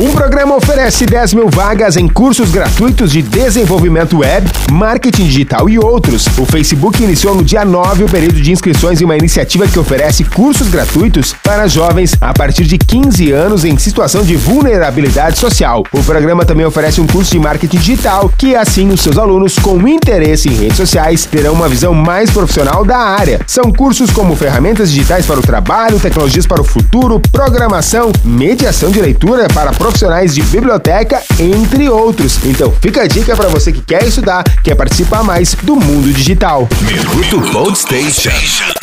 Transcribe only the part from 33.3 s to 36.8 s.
para você que quer estudar, quer participar mais do mundo digital.